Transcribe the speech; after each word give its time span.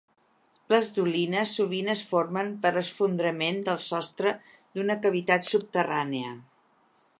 Les 0.73 0.87
dolines 0.93 1.51
sovint 1.59 1.91
es 1.93 2.01
formen 2.13 2.49
per 2.63 2.71
esfondrament 2.81 3.61
del 3.69 3.79
sostre 3.89 4.35
d'una 4.57 4.99
cavitat 5.07 5.49
subterrània. 5.53 6.37